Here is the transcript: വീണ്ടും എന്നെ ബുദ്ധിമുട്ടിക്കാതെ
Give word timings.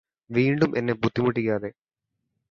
വീണ്ടും 0.29 0.71
എന്നെ 0.77 0.93
ബുദ്ധിമുട്ടിക്കാതെ 0.93 1.69